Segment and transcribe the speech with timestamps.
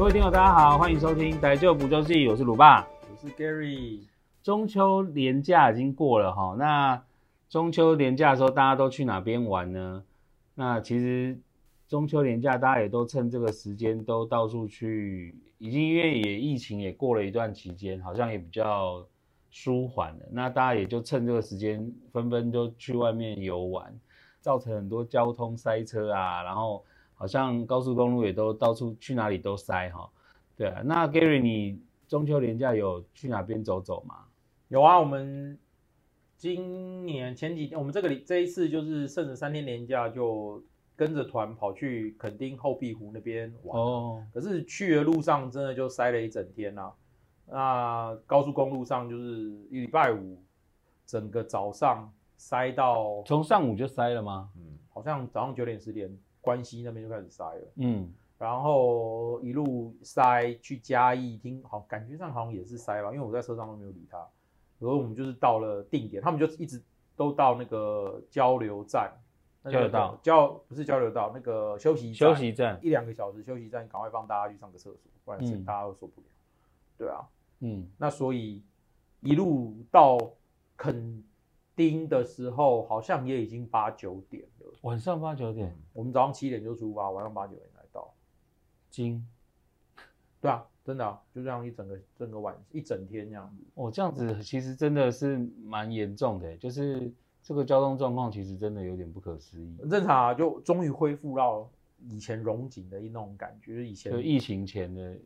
[0.00, 4.00] 各位听友，大家好，欢迎收听《逮旧补救记》，我是鲁爸，我是 Gary。
[4.42, 7.04] 中秋连假已经过了哈，那
[7.50, 10.02] 中秋连假的时候，大家都去哪边玩呢？
[10.54, 11.38] 那其实
[11.86, 19.06] 中秋连假，大家也都趁这个时间都到处去，已经因为也疫情也过了一段期间，好像也比较
[19.50, 20.24] 舒缓了。
[20.30, 23.94] 那大家也就趁这个时间，纷纷都去外面游玩，
[24.40, 26.82] 造成很多交通塞车啊，然后。
[27.20, 30.08] 好像高速公路也都到处去哪里都塞哈，
[30.56, 30.80] 对啊。
[30.82, 31.78] 那 Gary，你
[32.08, 34.24] 中秋连假有去哪边走走吗？
[34.68, 35.58] 有啊，我们
[36.38, 40.64] 今年前几天，我们这个这一次就是剩了三天连假，就
[40.96, 43.78] 跟着团跑去垦丁后壁湖那边玩。
[43.78, 44.24] 哦。
[44.32, 46.94] 可是去的路上真的就塞了一整天呐、啊。
[47.52, 50.42] 那高速公路上就是一礼拜五，
[51.04, 53.22] 整个早上塞到。
[53.26, 54.48] 从上午就塞了吗？
[54.56, 56.10] 嗯，好像早上九点十点。
[56.40, 64.18] 关西那边就开始塞了，嗯，然后一路塞去嘉义，听好，感觉上好像也是塞吧，因为我在车上都没有理他。
[64.78, 66.82] 然后我们就是到了定点，他们就一直
[67.14, 69.12] 都到那个交流站，
[69.64, 70.18] 交流道。
[70.22, 72.80] 交不是交流道，那个休息休息站。
[72.82, 76.26] 一两个小时休息站，赶快放大家去上个厕所，不然是大家都受不了。
[76.26, 78.62] 嗯、对啊，嗯，那所以
[79.20, 80.16] 一路到
[80.78, 81.22] 垦
[81.80, 84.70] 丁的时候，好像也已经八九点了。
[84.82, 88.12] 晚上八九点，我们早上七点就出发，晚上八九点才到。
[88.90, 89.26] 金，
[90.42, 93.64] 对啊，真的啊，就这样一整个整个晚一整天这样子。
[93.76, 97.10] 哦，这样子其实真的是蛮严重的，就是
[97.42, 99.74] 这个交通状况其实真的有点不可思议。
[99.80, 101.66] 很正常啊，就终于恢复到
[102.10, 105.16] 以前荣景的一那种感觉，就是以前就疫情前的。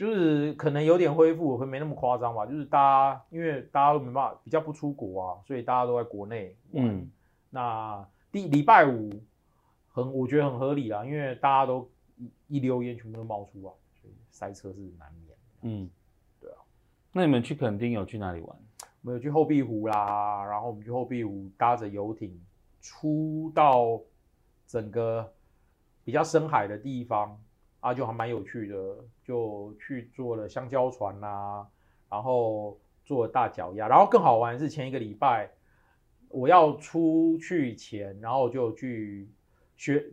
[0.00, 2.46] 就是可能有点恢复，会没那么夸张吧。
[2.46, 6.56] 就是大家因为大家都没办法，比较不出国啊，所以大家都在国内。
[6.72, 7.06] 嗯，
[7.50, 9.10] 那第礼拜五
[9.92, 15.36] 很，我觉得很合理啦，因为大家都一一溜烟全部都冒出来，所以塞车是难免。
[15.60, 15.90] 嗯，
[16.40, 16.56] 对啊。
[17.12, 18.56] 那你们去垦丁有去哪里玩？
[19.02, 22.42] 我们有去后壁湖啦，然后我们去后壁湖搭着游艇
[22.80, 24.00] 出到
[24.66, 25.30] 整个
[26.04, 27.38] 比较深海的地方。
[27.80, 28.76] 啊，就还蛮有趣的，
[29.30, 31.66] 就去坐了香蕉船呐、啊，
[32.10, 35.48] 然后坐了大脚丫，然后更好玩是前一个礼拜
[36.28, 39.30] 我要出去前，然后就去
[39.76, 40.04] 学，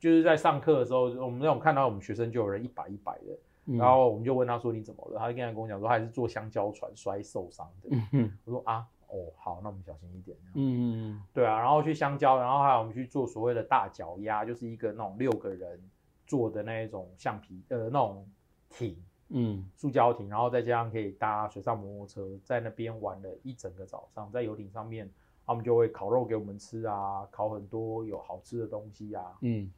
[0.00, 15.80] 就是在上课的时候，我们那种看到我们学生就有人一摆一摆的，嗯、然后我们就问他说你怎么了，他就跟他跟我讲说他还是坐香蕉船摔受伤的，嗯、我说啊，哦好，那我们小心一点，嗯嗯对啊，然后去香蕉，然后还有我们去做所谓的大脚丫，就是一个那种六个人。
[16.26, 18.26] 做的那一种橡皮呃那种
[18.76, 18.96] 艇，
[19.28, 25.10] 嗯，塑胶艇，然后再加上可以搭水上摩托车，在那边玩了一整个早上，在游艇上面，
[25.46, 29.70] 他们就会烤肉给我们吃啊，烤很多有好吃的东西啊，嗯，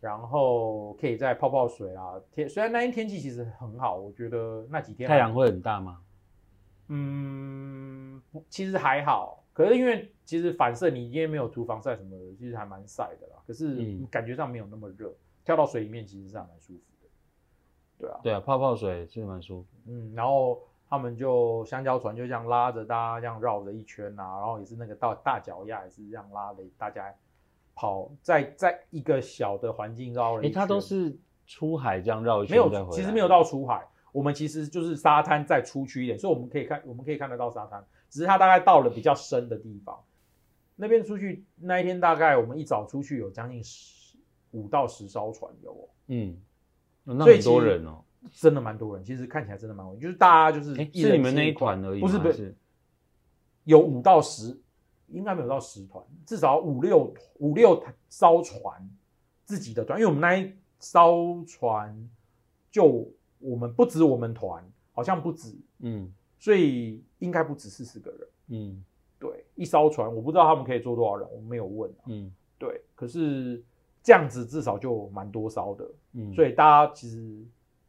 [0.00, 6.00] 然后可以再泡泡水啊，天虽然那天天气其实很好，我觉得那几天太阳会很大吗？
[6.88, 15.14] 嗯，其实还好，可是因为其实反射你因为没有涂防晒什么的，其实还蛮晒的啦，可是感觉上没有那么热。
[15.44, 16.93] 跳到水里面其实是还蛮舒服的，
[17.98, 19.68] 对啊，对啊，泡泡水其实蛮舒服。
[19.86, 27.14] 嗯，然后他们就香蕉船就这样拉着大家这样绕着一圈啊，然后也是那个到大脚丫也是这样拉着大家
[27.74, 30.50] 跑在在一个小的环境绕了一圈。
[30.50, 31.16] 哎，它都是
[31.46, 39.98] 出海这样绕一圈没有，其实没有到出海，我们其实就是沙滩再出去一点，所以我们可以看我们可以看得到沙滩，只是它大概到了比较深的地方。
[40.76, 44.02] 那边出去那一天大概我们一早出去有将近十。
[44.56, 46.40] 五到十艘船有哦，嗯，
[47.04, 49.04] 那很多人哦，真的蛮多人。
[49.04, 52.54] 其实看起来真的蛮多人，就是大家就是是你们那一团而已，不是不是，
[53.64, 54.58] 有五到十，
[55.08, 58.88] 应该没有到十团，至少五六五六艘船
[59.44, 62.08] 自己的团，因为我们那一艘船
[62.70, 63.06] 就
[63.38, 68.84] 我们不止我们团，好像不止，嗯，所以应该不止四十个人，嗯，
[69.18, 73.62] 对，一艘船我不知道他们可以坐多少人，我们没有问，嗯，对，可是。
[74.06, 77.44] 这样子至少就蛮多烧的，嗯，所以大家其实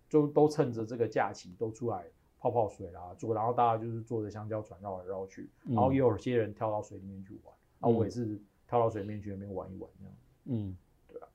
[0.10, 2.06] 就都趁着这个假期都出来
[2.40, 10.14] 泡泡水啦，坐，然后大家就是坐着香蕉船绕来绕去，然后也有些人跳到水里面去玩，然后我也是跳到水里面去那边玩一玩这样，
[10.46, 10.78] 嗯，
[11.08, 11.28] 对啊，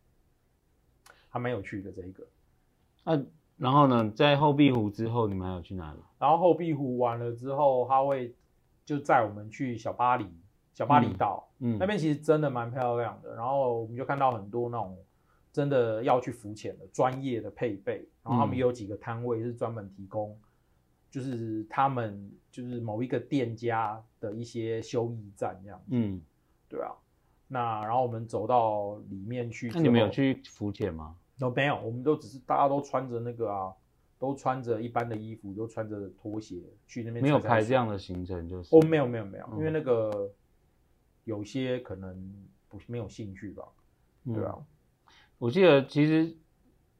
[1.28, 2.26] 还蛮有趣的这一个。
[3.04, 3.20] 啊，
[3.56, 6.00] 然后呢，在后壁湖之后，你们还有去哪里？
[6.18, 8.34] 然后后壁湖完了之后，他会
[8.84, 10.26] 就载我们去小巴黎。
[10.72, 13.34] 小巴黎岛，嗯，嗯，那边其实真的蛮漂亮的。
[13.34, 14.96] 然后我们就看到很多那种
[15.52, 18.08] 真的要去浮潜的专业的配备。
[18.22, 20.38] 然后他们有几个摊位是专门提供，
[21.10, 25.86] 就是他们就是某一个店家的一些休息站这样子。
[25.90, 26.20] 嗯，
[26.68, 26.92] 对啊。
[27.48, 31.16] 那然后我们走到里面去，那你们有去浮潜吗？
[31.38, 33.72] 都没有，我们都只是大家都穿着那个啊
[34.18, 37.22] 都穿着一般的衣服，都穿着拖鞋去那边。
[37.22, 38.76] 没有排这样的行程就是？
[38.76, 40.30] 哦，没有没有没有，因为那个
[41.24, 43.64] 有些可能不没有兴趣吧，
[44.26, 44.56] 嗯、对啊。
[45.40, 46.36] 我记得其实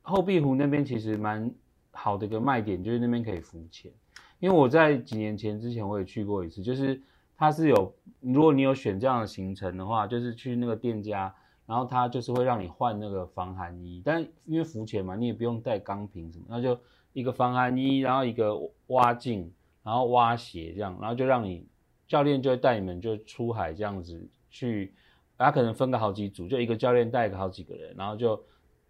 [0.01, 1.55] 后壁湖那边其实蛮
[1.91, 3.93] 好的一个卖点，就是那边可以浮潜。
[4.39, 6.99] 因为我在几年前之前我也去过一次，就是
[7.37, 11.35] 它是有，如果你有选这样的行程的话，就是去那个店家，
[11.67, 16.81] 然后他就是会让你换那个防寒衣，但因为浮潜嘛，你也不用带钢瓶什么，那就
[17.13, 19.53] 一个防寒衣，然后一个蛙镜，
[19.83, 21.67] 然后蛙鞋这样，然后就让你
[22.09, 24.95] 教练就会带你们就出海这样子去，
[25.45, 28.41] 他可能分个好几组，就一个教练带个好几个人，然后就。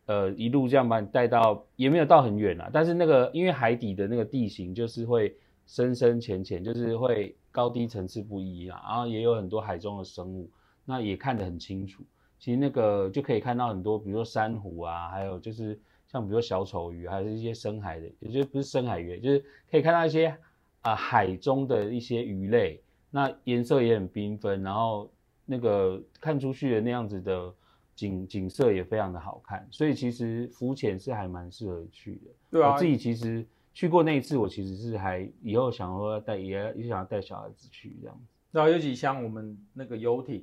[0.06, 2.69] 呃，一路这样把你带到，也没有到很远啦。
[2.73, 5.37] 但是那个，因为海底的那个地形就是会
[5.69, 8.82] 深深浅浅，就是会高低层次不一啦。
[8.88, 10.50] 然后也有很多海中的生物，
[10.85, 12.02] 那也看得很清楚。
[12.41, 15.79] 其实那个就可以看到很多，比如说珊瑚啊，还有就是
[16.11, 20.37] 像比如说小丑鱼，还是一些深海的，也就不是深海鱼，就是可以看到一些
[20.81, 22.82] 啊、海中的一些鱼类。
[23.12, 25.08] 那颜色也很缤纷，然后
[25.50, 27.52] 那个看出去的那样子的。
[27.97, 32.31] 景景色也非常的好看，所以其实浮潜是还蛮适合去的。
[32.50, 38.23] 对啊，我自己其实去过那一次，我其实是还以后想说带也也想要带小孩子去这样子。
[38.52, 40.43] 然后尤其像我们那个游艇，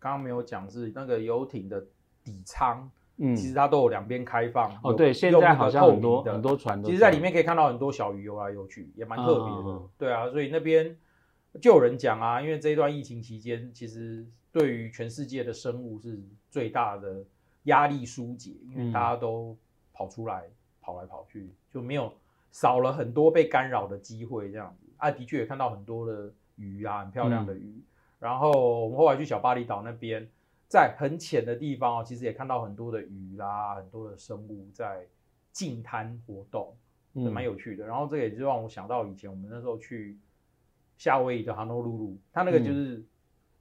[0.00, 1.80] 刚刚没有讲是那个游艇的
[2.24, 4.76] 底舱，嗯，其实它都有两边开放。
[4.82, 9.68] 哦，对，现在好像很多很多船都，其实在里面可以看到很多小鱼游来游去，也蛮特别的。
[9.68, 10.96] 嗯、对啊，所以那边
[11.60, 14.26] 就有人讲啊，因为这一段疫情期间，其实。
[14.52, 16.18] 对于全世界的生物是
[16.48, 17.22] 最大的
[17.64, 19.54] 压力疏解，因为大家都
[19.92, 22.10] 跑出来、嗯、跑来跑去，就没有
[22.50, 24.50] 少了很多被干扰的机会。
[24.50, 27.66] 这样子啊，的确也看到很多的鱼啊，很漂亮的鱼。
[27.66, 27.82] 嗯、
[28.18, 30.26] 然后我们后来去小巴厘岛那边，
[30.68, 35.06] 在很浅的地方哦，其实也看到很多的鱼啦，很多的生物在
[35.52, 36.74] 近滩活动，
[37.12, 37.86] 嗯，蛮有趣的。
[37.86, 40.16] 然后这也就让我想到以前我们那时候去
[40.96, 42.96] 夏威夷的哈诺鲁鲁，它那个就是。
[42.98, 43.06] 嗯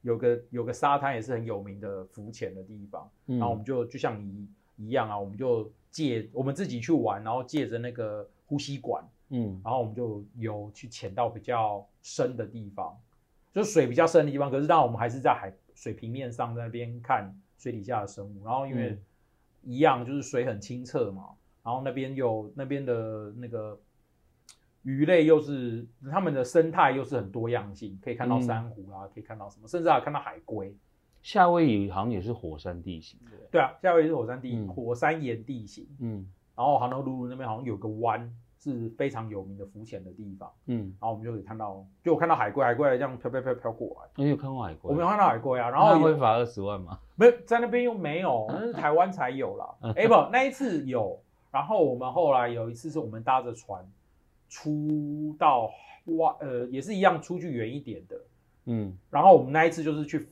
[0.05, 4.47] 有个有个沙滩也是很有名的浮潜的地方，嗯、然后我们就就像你
[4.77, 12.95] 一样啊，我们就借我们自己去玩，然后借着那个呼吸管，嗯，然后我们就有去潜到比较深的地方，
[13.51, 14.51] 就水比较深的地方。
[14.51, 18.95] 可是当然我们还是在海水平面上在那边看水底下的生物，然后因为
[19.63, 21.29] 一样就是水很清澈嘛，
[21.63, 23.75] 然后那边有那边的那个。
[24.85, 30.73] 鱼类又是它们的生态又是很多样性，可以看到珊瑚啊，嗯、可以看到什么，甚至还看到海龟。
[31.23, 35.87] 夏威夷好像也是火山地形，对对啊，夏威夷是火山地火山岩地形。
[35.99, 36.23] 嗯，
[36.55, 40.47] 然后杭州鲁鲁那边好像有个湾是非常有名的浮潜的地方。
[40.67, 44.23] 嗯，然后我们就可以看到，就我看到海龟，海龟这样飘飘飘飘过来。
[44.23, 44.91] 你有看过海龟？
[44.91, 45.71] 我没有看到海龟啊。
[45.71, 46.99] 然后会罚二十万吗？
[47.17, 49.65] 没有，在那边又没有， 那是台湾才有啦。
[49.97, 51.19] 哎不，那一次有。
[51.49, 53.83] 然后我们后来有一次是我们搭着船。
[54.55, 55.69] 出到
[56.05, 58.15] 外，呃，也是一样，出去远一点的，
[58.67, 60.29] 嗯，然后我们那一次就是去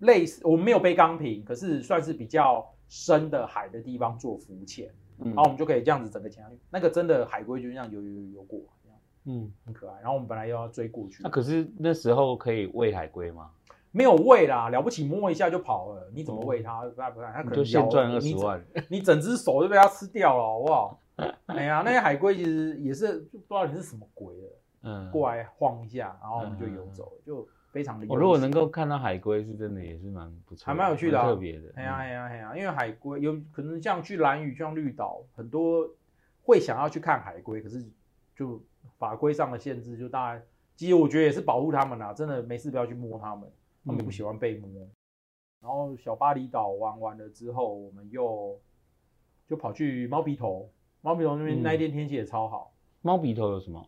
[0.00, 4.90] 类似，我们没有背钢瓶，可是算是比较深的海的地方做浮潜，
[5.20, 8.60] 嗯，然后我们就可以这样子整个潜下去，那个真的海龟就这样游游游游过，
[9.24, 9.98] 嗯，很可爱。
[10.00, 13.50] 然后我们本来又要追过去，那可是那时候可以喂海龟吗？
[13.92, 16.82] 没有喂啦，了不起摸一下就跑了，你怎么喂它？
[16.84, 21.00] 不然不然它可能就现赚二十万，你整只手就被它吃掉了，好不好？
[21.46, 24.48] 哎呀，那些海龟其实也是就不知道你是什么鬼的，
[24.82, 28.06] 嗯，过来晃一下，然后我们就游走，嗯、就非常的。
[28.08, 31.72] 我如果能够看到海龟，是真的也是蛮不错，还蛮有趣的、啊，特别的。
[31.74, 35.88] 哎呀哎呀哎呀，因为海龟有可能像去蓝屿、像绿岛，很多
[36.44, 37.84] 会想要去看海龟，可是
[38.36, 38.62] 就
[38.96, 40.42] 法规上的限制，就大家
[40.76, 43.50] 其实我觉得也是保护他们啦，真的没事不要去摸他们，
[43.84, 44.68] 他们不喜欢被摸。
[44.84, 44.90] 嗯、
[45.62, 48.56] 然后小巴厘岛玩完了之后，我们又
[49.48, 50.70] 就跑去猫鼻头。
[51.08, 52.70] 猫鼻头那边那一天天气也超好。
[53.00, 53.82] 猫鼻头有什么？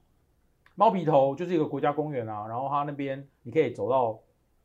[0.74, 4.18] 猫鼻头就是一个国家公园啊，然后它那边你可以走到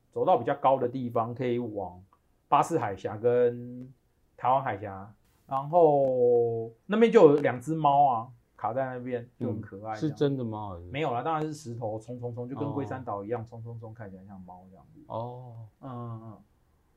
[0.09, 2.01] 走到比较高的地方，可以往
[2.47, 3.93] 巴士海峡跟
[4.37, 5.13] 台湾海峡，
[5.47, 9.93] 然后那边就有两只猫啊，卡在那边就很可爱。
[9.93, 10.79] 是真的猫？
[10.89, 15.01] 没有啦，当然是石头冲冲冲，就跟龟山岛一样冲冲冲，看起来像猫这样子。
[15.07, 16.37] 哦，嗯嗯嗯，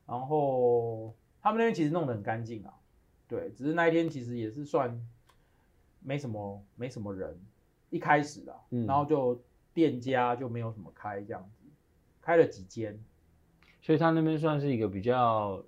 [0.07, 1.12] 然后
[1.43, 2.73] 他们那边其实弄得很干净啊，
[3.27, 5.05] 对，只是那一天其实也是算。
[6.00, 7.38] 没什么，没什么人，
[7.90, 9.40] 一开始啊，嗯、然后就
[9.75, 11.64] 店家就没有什么开这样子，
[12.21, 12.99] 开了几间，
[13.81, 15.62] 所以他那边算是一个比较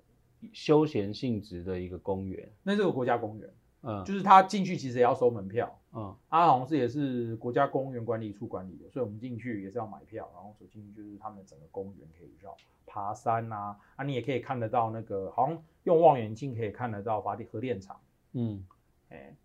[0.53, 2.49] 休闲性质的一个公园。
[2.63, 3.49] 那是个国家公园，
[3.83, 17.99] 嗯，就是他进去其实也要收门票，嗯，他好像是也是国家公园管理处管理的，所以我们进去也是要买票，然后走进去就是他们整个公园可以绕爬山啊，啊，你也可以看得到那个，好像用望远镜可以看得到发电核电厂，
[18.33, 18.65] 嗯，
[19.09, 19.35] 哎。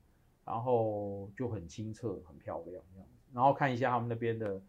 [0.47, 3.15] 然后就很清澈，很漂亮这样子。
[3.35, 4.63] 然后看一下他们那边的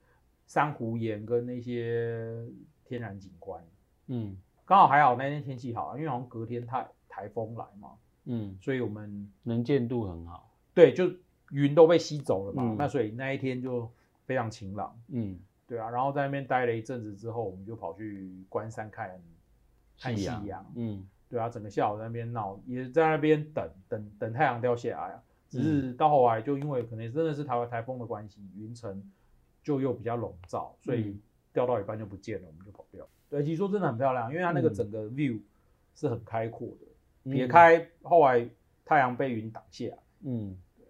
[0.48, 2.43] 珊瑚岩跟那些
[2.84, 3.63] 天然景观。
[4.07, 7.91] 嗯，刚好还好那天天气好，因为好像隔天台台风来嘛。
[8.25, 10.51] 嗯，所以我们能见度很好。
[10.74, 11.12] 对，就
[11.51, 12.63] 云都被吸走了嘛。
[12.63, 13.89] 嗯、那所以那一天就
[14.25, 15.00] 非常晴朗。
[15.10, 15.89] 嗯，对啊。
[15.89, 19.22] 然后在那边待了一阵子之后，我们就跑去关山看
[20.00, 20.65] 看夕阳。
[20.75, 25.24] 嗯，对啊，整个下午在那边闹，也在那边等等等太阳掉下来啊。
[25.49, 29.03] 只是到后来就因为可能真的是台湾台风的关系，云层
[29.63, 31.17] 就又比较笼罩，所以
[31.53, 33.07] 掉到一半就不见了，我们就跑掉。
[33.29, 35.39] 对，其实说真的很漂亮，因为它那个整个 view
[35.95, 37.31] 是很开阔的。
[37.31, 38.47] 撇、嗯、开后来
[38.85, 39.87] 太阳被云挡下，
[40.23, 40.85] 嗯，对，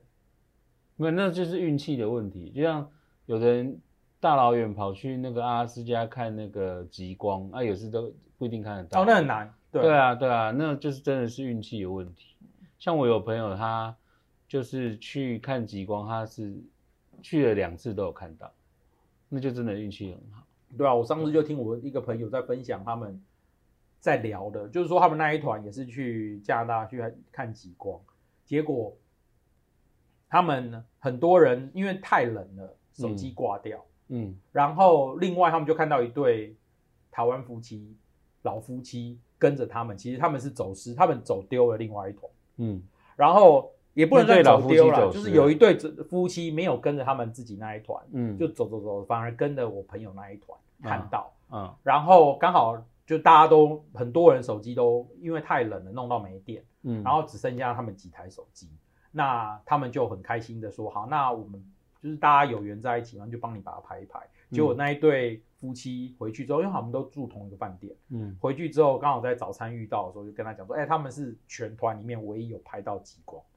[0.97, 2.51] 没有，那就是运气的问题。
[2.51, 2.91] 就像
[3.25, 3.81] 有的人
[4.19, 9.01] 大老远跑去那个阿拉斯加看那个极光，啊，有时都不一定看得到。
[9.01, 9.51] 哦，那很难。
[9.71, 12.35] 对，对啊，对啊，那就是真的是运气有问题。
[12.77, 13.97] 像我有朋友，他
[14.47, 16.53] 就是去看极光，他是
[17.21, 18.51] 去了两次都有看到，
[19.29, 20.43] 那就真的运气很好。
[20.77, 23.21] 对啊，我上次就听我一个朋友在分享他们。
[23.99, 27.01] 在聊的，就是说他们那一团也是去加拿大去
[27.31, 27.99] 看极光，
[28.45, 28.95] 结果
[30.29, 36.55] 他们很多人因为太冷了，手机挂掉，嗯，嗯，然后另外他们就看到一对
[37.11, 37.97] 台湾夫妻，
[38.43, 42.81] 老夫妻跟着他们，其实他们是走失，他们走丢了另外一团，嗯，
[43.15, 45.77] 然后也不能算走丢了，就是有一对
[46.09, 52.81] 夫妻没有跟着他们自己那一团，嗯，就走走走，反而跟着我朋友那一团看到，嗯，嗯，然后刚好。
[53.07, 58.69] 就大家都很多人手机都因为太冷了弄到没电，嗯，然后只剩下他们几台手机，
[59.13, 61.63] 那他们就很开心的说好，那我们
[62.03, 64.19] 就是大家有缘在一起，然后就帮你把它拍一拍。
[64.51, 73.56] 结果那一对夫妻回去之后，因为他们都住同一个饭店，嗯，回去之后刚好在早餐遇到的时候，就跟他讲说，哎、欸，他们是全团里面唯一有拍到极光的。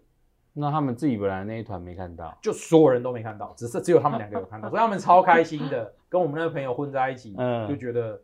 [0.61, 8.23] 那他们自己本来那一团没看到，就所有人都没看到，只是只有他们两个有看到，所以他们超开心的， 跟我们那个朋友混在一起，嗯，就觉得。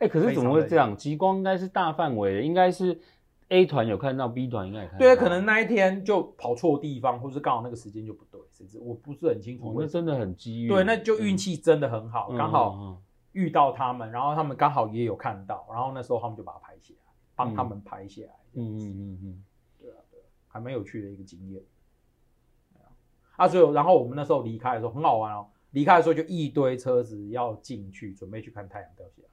[0.00, 0.96] 哎、欸，可是怎么会这样？
[0.96, 2.98] 极光应该是大范围的，应该是
[3.48, 4.98] A 团有看到，B 团应该也看到。
[4.98, 9.72] 对，可能那一天就跑错地方，或是刚好那个时间就不对，甚至我不是很清楚。
[9.78, 10.68] 那真的很机遇。
[10.68, 18.34] 对，那就运气真的很好，刚、嗯、好遇到他们，然后他们刚好也有看到，然后那时候他们就把它拍下来，帮他们拍下来。
[18.54, 19.44] 嗯嗯嗯嗯，
[19.80, 21.62] 对啊对啊，还蛮有趣的一个经验。
[23.36, 29.28] 啊，所以然后我们那时候离开的时候很好玩哦，离开的时候就一堆车子要进去，准备去看太阳掉下来。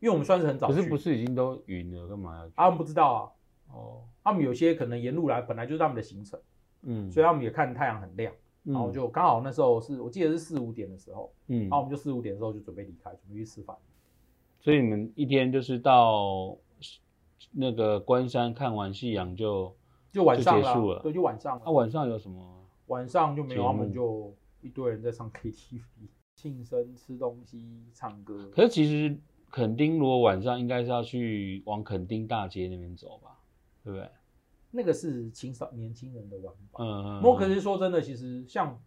[0.00, 2.52] 因为我们算是很早，可是不是已经都云了，干嘛要去？
[2.56, 3.32] 他们不知道啊。
[3.72, 6.38] 哦，他们有些可能沿路来，本来就是他们的行程，
[6.82, 8.32] 嗯，所以他们也看太阳很亮，
[8.64, 13.76] 嗯、然后就刚好那时候是我记得是四五点的时候，嗯，然后我们就四五点的时候就准备离开，准备去吃饭。
[14.60, 16.56] 所以你们一天就是到
[17.50, 19.74] 那个关山看完夕阳就
[20.12, 21.62] 就晚上结束了，对，就晚上了。
[21.64, 22.55] 那、啊、晚上有什么？
[22.86, 25.80] 晚上就没有，他们就一堆人在唱 KTV，
[26.34, 28.50] 庆生、吃东西、唱歌。
[28.54, 29.16] 可是其实。
[29.48, 33.38] 垦丁如果晚上应该是要去往垦丁大街那边走吧，
[33.82, 34.10] 对不对？
[34.72, 36.84] 那个是青少年轻人的玩法。
[36.84, 37.22] 嗯嗯。
[37.22, 38.78] 不过可是说真的，其实像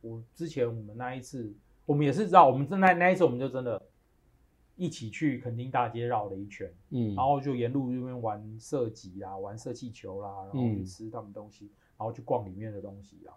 [0.00, 1.52] 我之前我们那一次，
[1.84, 3.82] 我们也是知道，我们正在那一次我们就真的
[4.76, 13.32] 一起去垦丁大街绕了一圈，嗯，然后就沿路那边玩射击啦，玩射气球啦，然后去吃他们东西，嗯、然后去逛里面的东西啊。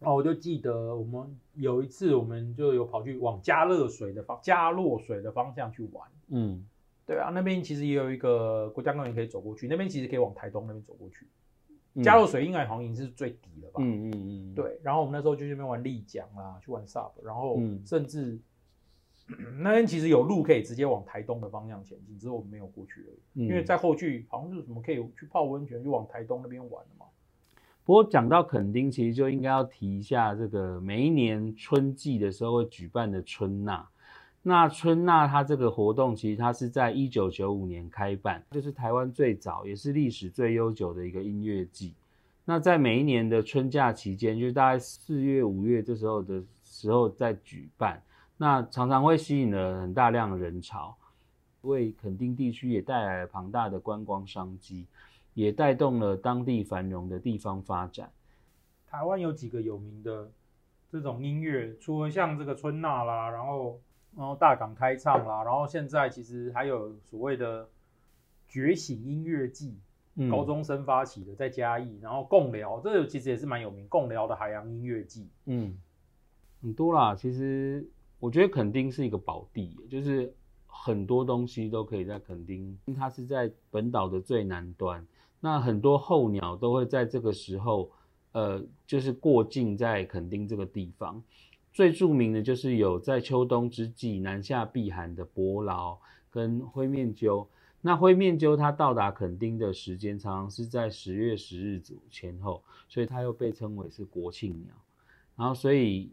[0.00, 6.06] 然后，我就记得我们有一次，我们就有跑去往加热水的方加洛水的方向去玩。
[6.28, 6.66] 嗯，
[7.06, 11.26] 对啊，那边其实也有一个国家公园可以走过去，那边其实可以往台东那边走过去。
[12.02, 13.80] 佳、嗯、乐水应该好像已经是最底了吧？
[13.80, 14.54] 嗯嗯嗯。
[14.54, 18.38] 对，然后我们那时候就去那边玩丽江啦，去玩 SUP，然后甚至、
[19.28, 23.44] 嗯、那边其实有路可以直接往台东的方向前进，只是我们没有过去而已。
[23.44, 27.03] 嗯、因为在后续好像是什么可以去泡温泉，就往台东那边玩了嘛。
[27.84, 33.86] 不过讲到垦丁，其实就应该要提一下这个每一年春季的时候会举办的春呐。
[34.42, 41.94] 那春呐它这个活动，其实它是在一九九五年开办，就是台湾最早也是历史最悠久的一个音乐季。
[42.46, 48.02] 那在每一年的春假期间，就是大概四月、五月这时候的时候在举办，
[48.38, 50.96] 那常常会吸引了很大量的人潮，
[51.62, 54.86] 为垦丁地区也带来了庞大的观光商机。
[55.34, 58.10] 也带动了当地繁荣的地方发展。
[58.86, 60.30] 台湾有几个有名的
[60.88, 63.80] 这种音乐，除了像这个春娜啦，然后
[64.16, 67.68] 然后大港开唱啦，然后现在其实还有所谓的
[68.46, 69.76] 觉醒音乐季，
[70.14, 75.76] 嗯、高中生发起的在嘉义，然后共聊，这个其实也是蛮有名，共聊的海洋音乐季，嗯，
[76.62, 77.16] 很多啦。
[77.16, 77.84] 其实
[78.20, 80.32] 我觉得垦丁是一个宝地，就是
[80.68, 85.04] 很多东西都可以在垦丁，它是在本岛的最南端。
[85.44, 87.90] 那很多候鸟都会在这个时候
[88.32, 91.22] 呃，就是过境在垦丁这个地方。
[91.70, 95.98] 最著名的就是有在秋冬之际南下避寒的伯劳
[96.30, 97.46] 跟灰面鸠。
[97.82, 104.74] 那灰面鸠它到达垦丁的时间常常是在十月十日左前后，所以它又被称为是国庆鸟。
[105.36, 106.10] 然后，所以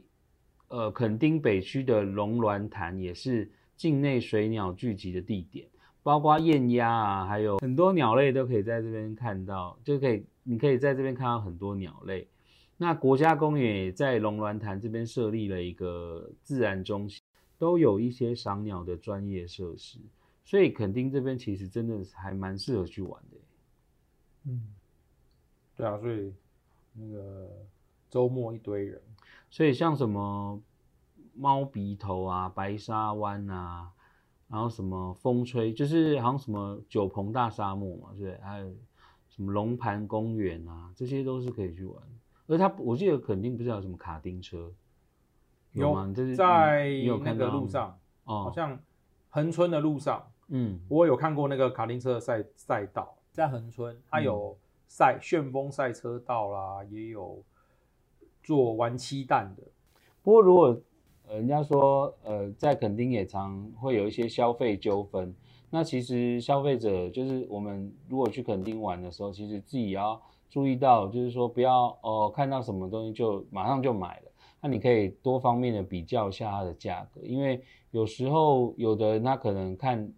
[0.67, 5.65] 呃，垦丁北区的龙鸾潭也是境内水鸟聚集的地点。
[6.03, 12.27] 包括雁鸭啊，还有很多鸟类都可以在这边看到，就可以，你可以在这边看到很多鸟类。
[12.77, 17.21] 那国家公园也在龙鸾潭这边设立了一个自然中心，
[17.59, 19.99] 都有一些赏鸟的专业设施，
[20.43, 23.37] 所以垦丁这边其实真的是还蛮适合去玩的。
[24.47, 24.73] 嗯，
[25.75, 26.33] 对啊，所以
[26.93, 27.47] 那个
[28.09, 28.99] 周末一堆人，
[29.51, 30.59] 所以像什么
[31.35, 33.91] 猫鼻头啊、白沙湾啊。
[34.51, 38.69] 然后什么风吹，就是好像什么九鹏大沙漠嘛，对，还有
[39.29, 42.03] 什么龙盘公园啊，这些都是可以去玩。
[42.47, 44.69] 而他我记得肯定不是有什么卡丁车，
[45.71, 46.05] 有吗？
[46.17, 48.77] 有在那个路上，哦，好像
[49.29, 57.41] 恒春的路上，嗯，我有看过那个卡丁车的赛赛道，在恒春，它有赛、嗯、旋风赛车道啦，也有
[58.43, 59.63] 做玩漆弹的。
[60.21, 60.77] 不过如果
[61.33, 65.33] 人家说，呃，在垦丁也常会有一些消费纠纷。
[65.69, 74.31] 那其实消费者就是我们如果去垦丁玩的时候，其实自己要注意到，就是说不要哦、看到什么东西就马上就买了。
[74.61, 80.11] 那你可以多方面的比较一下它的价格，因为有时候有的人他可能看，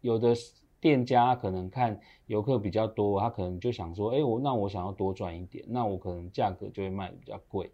[0.00, 0.34] 有的
[0.80, 7.70] 店家可能看游客比较多，他可能就想说，哎，我那我想要多赚一点，那我可能价格就会卖得比较贵。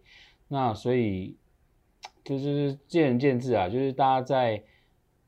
[0.47, 1.35] 那所以。
[2.23, 4.63] 就是见仁见智啊，就是大家在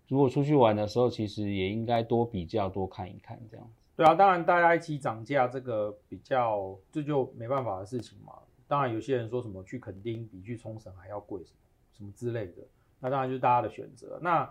[0.07, 3.73] 如果出去玩的时候，其实也应该多比较、多看一看这样子。
[3.97, 8.33] 对啊，当然大家一起涨价，这个比较这就没办法的事情嘛。
[8.67, 11.59] 当然有些人说什么去垦丁比去冲绳还要贵，什么
[11.97, 12.63] 什么之类的，
[12.99, 14.19] 那当然就是大家的选择。
[14.21, 14.49] 那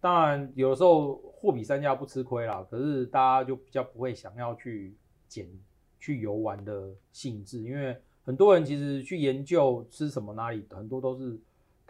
[0.00, 4.94] 当然有的时候货比三家不吃亏啦，可是大家就比较不会想要去
[5.26, 5.48] 捡
[5.98, 11.40] 去游玩的兴致，因为很多人其实去研究吃什么哪里，很多都是。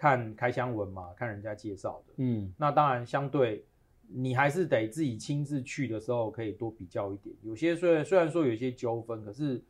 [0.01, 3.67] 看开箱文嘛，看人家介绍的，嗯，那当然相对
[4.09, 7.37] 你还是得自己亲自去的时候，可以多比较一点。
[7.43, 9.63] 有些虽然虽然说有些纠纷，可是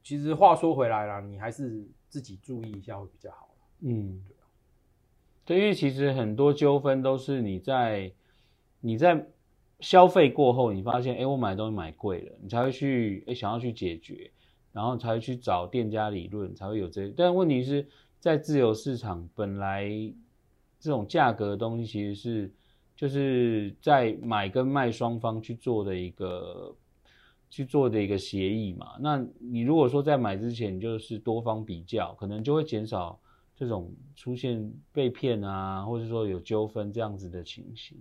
[0.00, 3.52] 其实话说回来啦，你还是自己注意一下会比较好。
[3.80, 4.22] 嗯，
[5.44, 8.12] 对，对，因为其实很多纠纷都是你在
[8.78, 9.26] 你在
[9.80, 14.30] 消费过后，你发现，哎，我买的东西买贵了，你才会去，哎，想要去解决，
[14.70, 17.88] 然后才会去找店家理论，才会有这，但问题是。
[18.22, 19.90] 在自由市场，本来
[20.78, 22.52] 这种价格的东西其实是
[22.94, 26.72] 就是在买跟卖双方去做的一个
[27.50, 28.92] 去做的一个协议嘛。
[29.00, 33.18] 那你如果说在买之前就是多方比较，可能就会减少
[33.56, 37.98] 这种出现被骗啊，或者说有纠纷这样子的情形。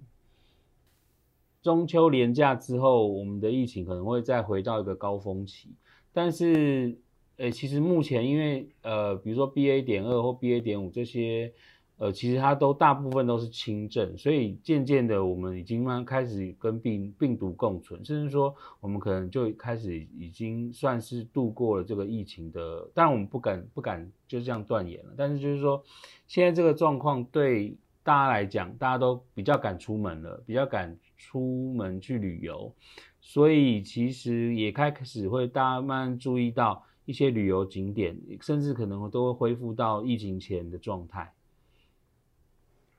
[1.63, 5.69] 中秋连假之后，我们的疫情可能会再回到一个高峰期，
[6.13, 6.95] 但是。
[7.41, 11.51] 诶、其实目前因为呃，比如说 BA 点二或 BA 点五这些，
[11.97, 22.87] 呃，其实它都大部分都是轻症，所以渐渐的我们已经慢慢开始跟病病毒共存，甚至说我们可能就开始已经算是度过了这个疫情的。
[22.93, 25.83] 当然我们不敢不敢就这样断言了，但是就是说
[26.27, 32.71] 现在这个状况对大家来讲，大家都比较敢出门了，比较敢出门去旅游，
[33.19, 36.83] 所以其实也开始会大家慢慢注意到。
[37.11, 41.33] 一些旅游景点，甚至可能都会恢复到疫情前的状态。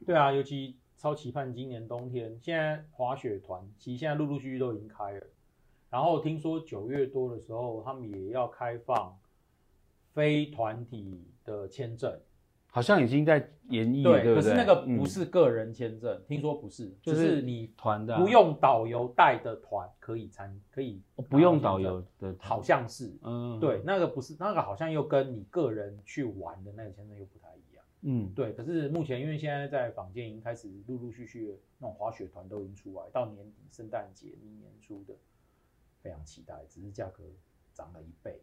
[0.05, 5.27] 对啊，尤其超期盼今年冬天，现在滑雪团其实现在陆陆续续都已经开了。
[5.89, 9.19] 然后听说九月多的时候，他们也要开放
[10.13, 12.21] 非团体的签证。
[12.75, 28.55] 好像已经在研议了，对，对，可是那个不是个人签证，嗯、听说不是，就是你团的不用导游带的团可以参，可以不用导游的，好像是，嗯，对，那个不是，那个好像又跟你个人去玩的那个签证又不太一样，嗯，对。
[28.55, 35.13] 可是目前因为现在在坊间已经开始陆陆续续那种滑雪团都已经出来，到年底圣诞节明年初的，
[36.01, 37.23] 非常期待，只是价格
[37.75, 38.41] 涨了一倍。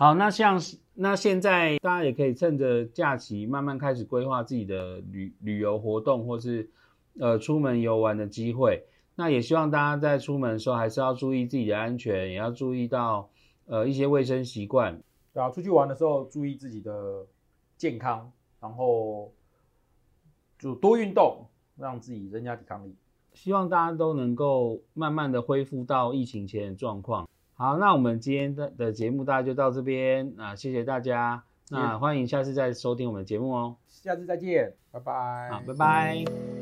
[0.00, 0.60] 好，那像
[0.94, 6.70] 那现在大家也可以趁着假期慢慢开始规划自己的旅旅游活动，或是
[7.18, 8.84] 呃出门游玩的机会。
[9.16, 13.28] 那也希望大家在出门的时候还是要注意自己的安全，也要注意到
[13.66, 15.02] 呃一些卫生习惯。
[15.34, 17.26] 对啊，出去玩的时候注意自己的
[17.76, 18.30] 健康，
[18.60, 19.32] 然后
[20.60, 21.44] 就多运动，
[21.76, 22.94] 让自己增加抵抗力。
[23.32, 27.28] 希望大家都能够慢慢的恢复到疫情前的状况。
[27.58, 36.57] 好，那我们今天的的节目大家就到这边，啊谢谢大家，那欢迎下次再收听我们的节目哦，下次再见，拜拜，好，拜拜。